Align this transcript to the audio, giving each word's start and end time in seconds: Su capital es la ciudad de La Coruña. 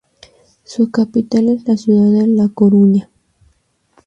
Su 0.63 0.89
capital 0.89 1.49
es 1.49 1.67
la 1.67 1.77
ciudad 1.77 2.09
de 2.09 2.25
La 2.25 2.49
Coruña. 2.49 3.11